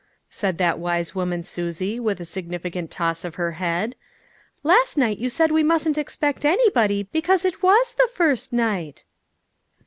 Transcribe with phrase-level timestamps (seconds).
[0.31, 3.93] said that wise woman Susie with a significant toss of her head;"
[4.63, 9.03] last night you said we mustn't expect anybody because it was the first night."